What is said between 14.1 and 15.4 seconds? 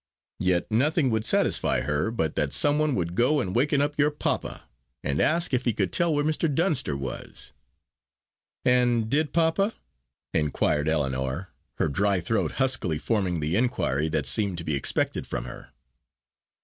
seemed to be expected